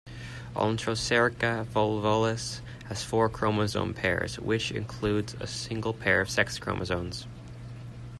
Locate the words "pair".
5.93-6.21